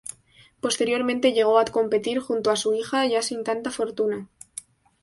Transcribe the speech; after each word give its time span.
Posteriormente 0.61 1.31
llegó 1.31 1.59
a 1.59 1.65
competir 1.65 2.17
junto 2.17 2.49
a 2.49 2.55
su 2.55 2.73
hija, 2.73 3.05
ya 3.05 3.21
sin 3.21 3.43
tanta 3.43 3.69
fortuna. 3.69 4.27